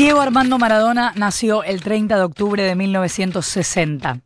[0.00, 4.22] Diego Armando Maradona nació el 30 de octubre de 1960.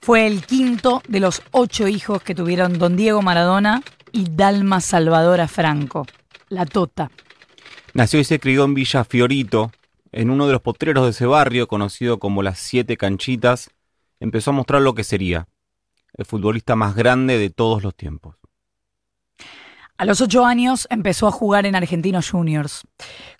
[0.00, 5.46] Fue el quinto de los ocho hijos que tuvieron don Diego Maradona y Dalma Salvadora
[5.46, 6.06] Franco,
[6.48, 7.12] la Tota.
[7.94, 9.70] Nació y se crió en Villa Fiorito,
[10.10, 13.70] en uno de los potreros de ese barrio, conocido como las Siete Canchitas,
[14.18, 15.46] empezó a mostrar lo que sería,
[16.14, 18.34] el futbolista más grande de todos los tiempos.
[19.98, 22.82] A los ocho años empezó a jugar en Argentinos Juniors.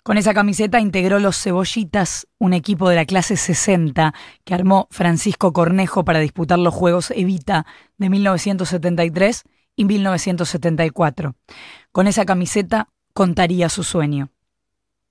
[0.01, 5.53] Con esa camiseta integró los Cebollitas, un equipo de la clase 60 que armó Francisco
[5.53, 9.43] Cornejo para disputar los Juegos Evita de 1973
[9.75, 11.35] y 1974.
[11.91, 14.29] Con esa camiseta contaría su sueño.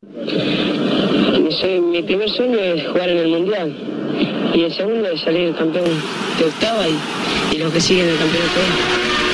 [0.02, 6.02] mi primer sueño es jugar en el Mundial y el segundo es salir campeón
[6.38, 6.99] de octava y,
[7.55, 9.26] y los que siguen el campeonato.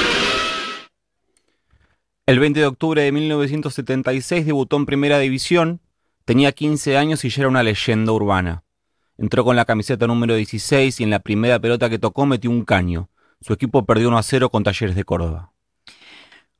[2.25, 5.81] El 20 de octubre de 1976 debutó en Primera División,
[6.25, 8.63] tenía 15 años y ya era una leyenda urbana.
[9.19, 12.65] Entró con la camiseta número 16 y en la primera pelota que tocó metió un
[12.65, 13.11] caño.
[13.41, 15.53] Su equipo perdió 1 a 0 con Talleres de Córdoba.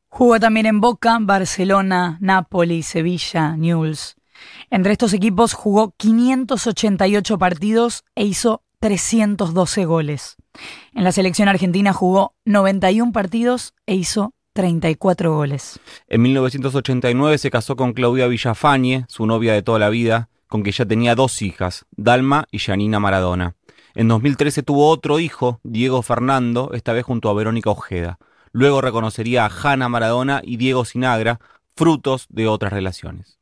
[0.09, 4.17] Jugó también en Boca, Barcelona, Nápoles, Sevilla, Newell's.
[4.69, 10.37] Entre estos equipos jugó 588 partidos e hizo 312 goles.
[10.93, 15.81] En la selección argentina jugó 91 partidos e hizo 34 goles.
[16.09, 20.73] En 1989 se casó con Claudia Villafañe, su novia de toda la vida, con que
[20.73, 23.55] ya tenía dos hijas, Dalma y Janina Maradona.
[23.95, 28.19] En 2013 tuvo otro hijo, Diego Fernando, esta vez junto a Verónica Ojeda.
[28.53, 31.41] Luego reconocería a Hanna Maradona y Diego Sinagra,
[31.75, 33.39] frutos de otras relaciones.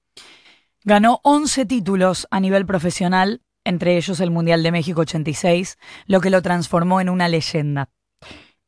[0.84, 6.30] Ganó 11 títulos a nivel profesional, entre ellos el Mundial de México 86, lo que
[6.30, 7.90] lo transformó en una leyenda.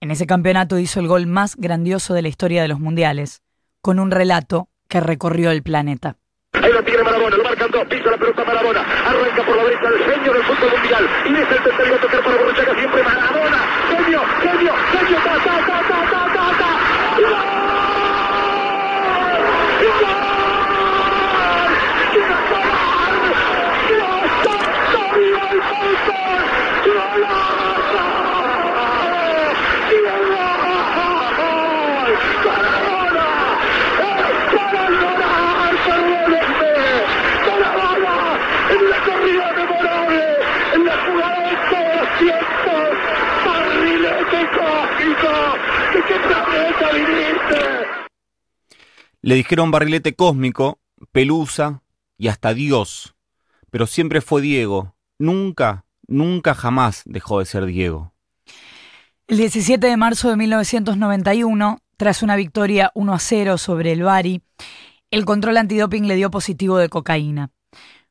[0.03, 3.41] En ese campeonato hizo el gol más grandioso de la historia de los mundiales,
[3.81, 6.17] con un relato que recorrió el planeta.
[6.55, 9.87] Ahí lo tiene Marabona, lo marcan dos, pisa la pelota Marabona, arranca por la derecha
[9.87, 13.59] el genio del fútbol mundial, y es el tercero a tocar para Borruchaga siempre Marabona,
[13.91, 16.72] genio, genio, genio, ta, ta, ta, ta, ta, ta, ta,
[17.21, 17.53] ¡Gol!
[20.00, 20.32] ¡Gol!
[49.25, 50.81] Le dijeron barrilete cósmico,
[51.12, 51.83] pelusa
[52.19, 53.15] y hasta Dios,
[53.71, 58.12] pero siempre fue Diego, nunca, nunca jamás dejó de ser Diego.
[59.28, 64.43] El 17 de marzo de 1991, tras una victoria 1 a 0 sobre el Bari,
[65.12, 67.50] el control antidoping le dio positivo de cocaína.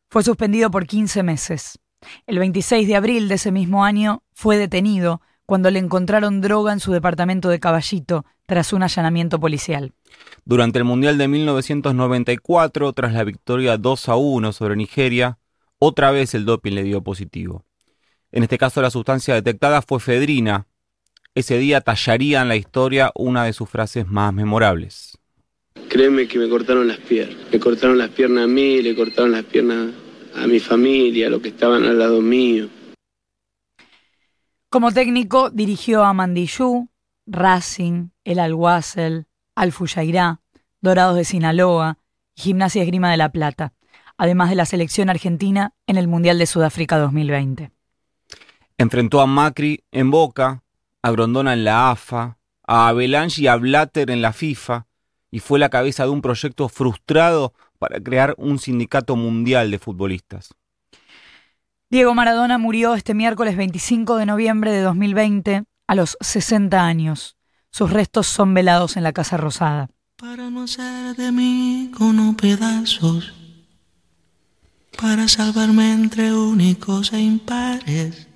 [0.10, 1.78] Fue suspendido por 15 meses.
[2.26, 6.80] El 26 de abril de ese mismo año fue detenido cuando le encontraron droga en
[6.80, 9.92] su departamento de Caballito tras un allanamiento policial.
[10.46, 15.40] Durante el Mundial de 1994, tras la victoria 2 a 1 sobre Nigeria,
[15.78, 17.66] otra vez el doping le dio positivo.
[18.32, 20.68] En este caso la sustancia detectada fue fedrina.
[21.36, 25.18] Ese día tallaría en la historia una de sus frases más memorables.
[25.90, 27.36] Créeme que me cortaron las piernas.
[27.52, 29.90] Me cortaron las piernas a mí, le cortaron las piernas
[30.34, 32.70] a mi familia, a los que estaban al lado mío.
[34.72, 36.88] Como técnico dirigió a Mandillú,
[37.28, 40.40] Racing, El Alguacel, Alfuyairá,
[40.80, 41.98] Dorados de Sinaloa
[42.36, 43.74] y Gimnasia Esgrima de La Plata,
[44.16, 47.70] además de la selección argentina en el Mundial de Sudáfrica 2020.
[48.78, 50.64] Enfrentó a Macri en Boca,
[51.02, 54.88] a Grondona en la AFA, a Avalanche y a Blatter en la FIFA,
[55.32, 60.56] y fue la cabeza de un proyecto frustrado para crear un sindicato mundial de futbolistas.
[61.92, 67.36] Diego Maradona murió este miércoles 25 de noviembre de 2020 a los 60 años.
[67.70, 69.90] Sus restos son velados en la Casa Rosada.
[70.16, 73.34] Para no hacer de mí con pedazos,
[74.98, 78.30] para salvarme entre únicos e impares,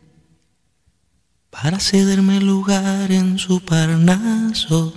[1.50, 4.94] para cederme lugar en su parnaso,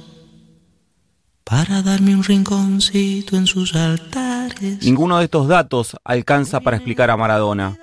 [1.45, 4.83] para darme un rinconcito en sus altares.
[4.83, 7.79] Ninguno de estos datos alcanza para explicar a Maradona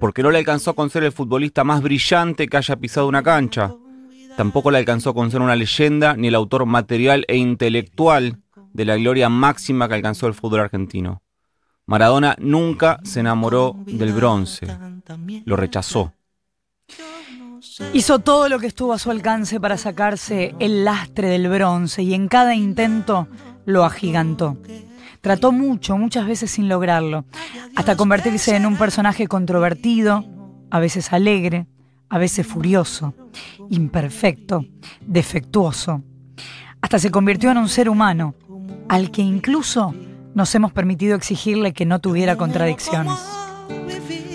[0.00, 3.72] porque no le alcanzó con ser el futbolista más brillante que haya pisado una cancha.
[4.36, 8.38] Tampoco le alcanzó con ser una leyenda ni el autor material e intelectual
[8.72, 11.22] de la gloria máxima que alcanzó el fútbol argentino.
[11.86, 14.66] Maradona nunca se enamoró del bronce,
[15.44, 16.14] lo rechazó.
[17.92, 22.14] Hizo todo lo que estuvo a su alcance para sacarse el lastre del bronce y
[22.14, 23.28] en cada intento
[23.66, 24.56] lo agigantó.
[25.20, 27.26] Trató mucho, muchas veces sin lograrlo,
[27.76, 30.24] hasta convertirse en un personaje controvertido,
[30.70, 31.66] a veces alegre,
[32.08, 33.14] a veces furioso,
[33.68, 34.64] imperfecto,
[35.02, 36.02] defectuoso.
[36.80, 38.34] Hasta se convirtió en un ser humano,
[38.88, 39.94] al que incluso
[40.34, 43.18] nos hemos permitido exigirle que no tuviera contradicciones.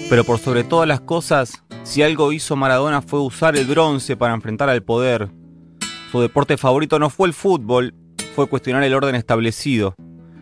[0.07, 4.35] Pero por sobre todas las cosas, si algo hizo Maradona fue usar el bronce para
[4.35, 5.31] enfrentar al poder.
[6.11, 7.95] Su deporte favorito no fue el fútbol,
[8.35, 9.95] fue cuestionar el orden establecido.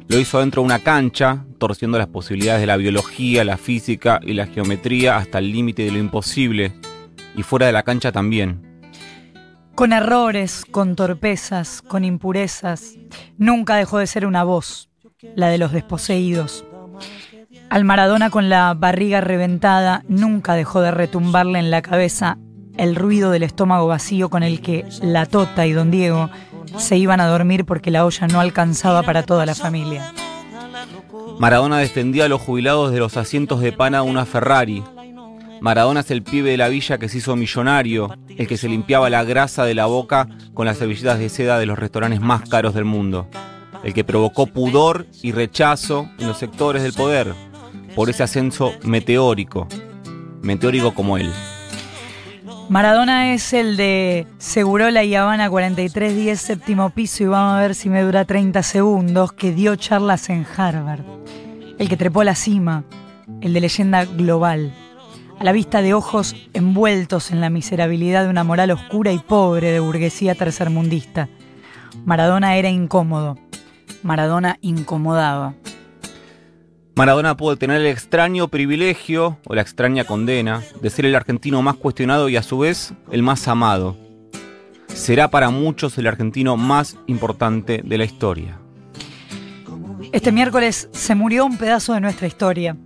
[0.07, 4.33] Lo hizo dentro de una cancha, torciendo las posibilidades de la biología, la física y
[4.33, 6.73] la geometría hasta el límite de lo imposible.
[7.35, 8.61] Y fuera de la cancha también.
[9.75, 12.95] Con errores, con torpezas, con impurezas,
[13.37, 14.89] nunca dejó de ser una voz,
[15.35, 16.63] la de los desposeídos.
[17.69, 22.37] Al Maradona con la barriga reventada nunca dejó de retumbarle en la cabeza
[22.77, 26.29] el ruido del estómago vacío con el que la Tota y Don Diego
[26.77, 30.13] se iban a dormir porque la olla no alcanzaba para toda la familia.
[31.39, 34.83] Maradona defendía a los jubilados de los asientos de pana de una Ferrari.
[35.61, 39.09] Maradona es el pibe de la villa que se hizo millonario, el que se limpiaba
[39.09, 42.73] la grasa de la boca con las servilletas de seda de los restaurantes más caros
[42.73, 43.27] del mundo,
[43.83, 47.33] el que provocó pudor y rechazo en los sectores del poder
[47.95, 49.67] por ese ascenso meteórico,
[50.41, 51.31] meteórico como él.
[52.69, 57.89] Maradona es el de Segurola y Habana 4310 séptimo piso y vamos a ver si
[57.89, 61.03] me dura 30 segundos, que dio charlas en Harvard.
[61.77, 62.83] El que trepó a la cima,
[63.41, 64.73] el de leyenda global.
[65.39, 69.71] A la vista de ojos envueltos en la miserabilidad de una moral oscura y pobre
[69.71, 71.29] de burguesía tercermundista.
[72.05, 73.37] Maradona era incómodo.
[74.03, 75.53] Maradona incomodaba.
[76.95, 81.75] Maradona pudo tener el extraño privilegio o la extraña condena de ser el argentino más
[81.75, 83.97] cuestionado y a su vez el más amado.
[84.87, 88.59] Será para muchos el argentino más importante de la historia.
[90.11, 92.77] Este miércoles se murió un pedazo de nuestra historia.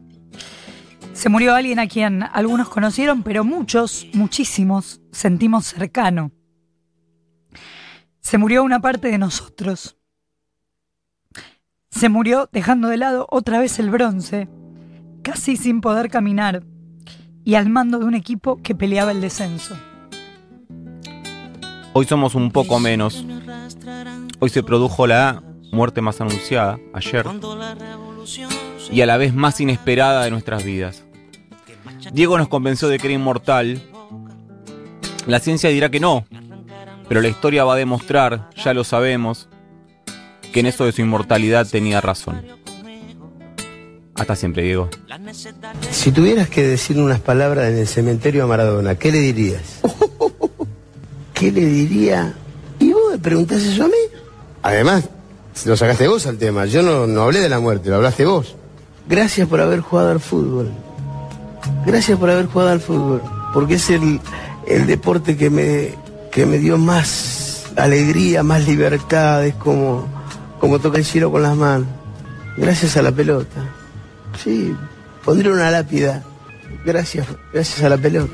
[1.11, 6.31] Se murió alguien a quien algunos conocieron, pero muchos, muchísimos, sentimos cercano.
[8.21, 9.96] Se murió una parte de nosotros.
[11.97, 14.47] Se murió dejando de lado otra vez el bronce,
[15.23, 16.61] casi sin poder caminar,
[17.43, 19.75] y al mando de un equipo que peleaba el descenso.
[21.93, 23.25] Hoy somos un poco menos.
[24.37, 25.41] Hoy se produjo la
[25.71, 27.25] muerte más anunciada, ayer,
[28.91, 31.03] y a la vez más inesperada de nuestras vidas.
[32.13, 33.81] Diego nos convenció de que era inmortal.
[35.25, 36.25] La ciencia dirá que no,
[37.09, 39.49] pero la historia va a demostrar, ya lo sabemos,
[40.51, 42.41] que en eso de su inmortalidad tenía razón.
[44.15, 44.89] Hasta siempre, Diego.
[45.91, 49.81] Si tuvieras que decir unas palabras en el cementerio a Maradona, ¿qué le dirías?
[51.33, 52.33] ¿Qué le diría?
[52.79, 53.93] ¿Y vos me preguntás eso a mí?
[54.63, 55.07] Además,
[55.65, 56.65] lo sacaste vos al tema.
[56.65, 58.55] Yo no, no hablé de la muerte, lo hablaste vos.
[59.07, 60.71] Gracias por haber jugado al fútbol.
[61.85, 63.21] Gracias por haber jugado al fútbol.
[63.53, 64.19] Porque es el,
[64.65, 65.93] el deporte que me,
[66.31, 69.45] que me dio más alegría, más libertad.
[69.45, 70.07] Es como
[70.67, 71.87] como toca el cielo con las manos,
[72.57, 73.61] gracias a la pelota.
[74.43, 74.75] Sí,
[75.23, 76.25] pondré una lápida,
[76.83, 78.33] gracias, gracias a la pelota.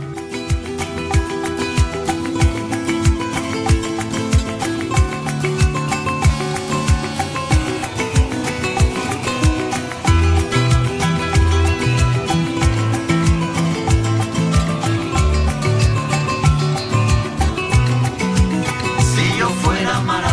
[19.13, 20.32] Si yo fuera maravilloso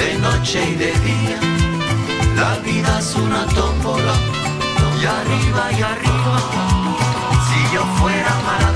[0.00, 1.38] de noche y de día.
[2.34, 4.14] La vida es una tómbola,
[5.00, 6.36] y arriba y arriba.
[7.46, 8.69] Si yo fuera para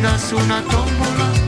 [0.00, 1.45] vida es una tómbola